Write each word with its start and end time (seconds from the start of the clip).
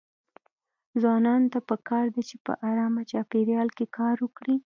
ځوانانو 1.01 1.51
ته 1.53 1.59
پکار 1.69 2.05
ده 2.15 2.21
چې 2.29 2.35
په 2.45 2.51
ارام 2.69 2.93
چاپيريال 3.11 3.69
کې 3.77 3.85
کار 3.97 4.15
وکړي. 4.21 4.55